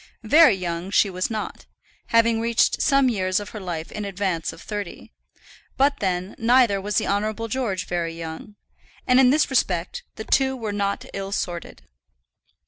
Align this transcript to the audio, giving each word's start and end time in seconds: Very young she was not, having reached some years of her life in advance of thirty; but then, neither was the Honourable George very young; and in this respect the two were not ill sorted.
Very 0.23 0.55
young 0.55 0.89
she 0.89 1.11
was 1.11 1.29
not, 1.29 1.67
having 2.07 2.41
reached 2.41 2.81
some 2.81 3.07
years 3.07 3.39
of 3.39 3.49
her 3.49 3.59
life 3.59 3.91
in 3.91 4.03
advance 4.03 4.51
of 4.51 4.59
thirty; 4.59 5.11
but 5.77 5.99
then, 5.99 6.33
neither 6.39 6.81
was 6.81 6.97
the 6.97 7.05
Honourable 7.05 7.47
George 7.47 7.85
very 7.85 8.15
young; 8.17 8.55
and 9.05 9.19
in 9.19 9.29
this 9.29 9.51
respect 9.51 10.01
the 10.15 10.23
two 10.25 10.57
were 10.57 10.73
not 10.73 11.05
ill 11.13 11.31
sorted. 11.31 11.83